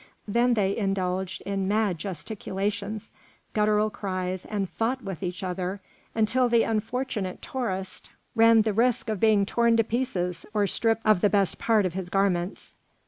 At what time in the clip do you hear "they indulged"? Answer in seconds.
0.55-1.41